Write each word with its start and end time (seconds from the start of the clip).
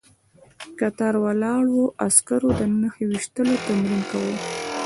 کتار 0.79 1.15
ولاړو 1.23 1.81
عسکرو 2.05 2.49
د 2.59 2.61
نښې 2.81 3.03
ويشتلو 3.07 3.53
تمرين 3.65 4.01
کاوه. 4.09 4.35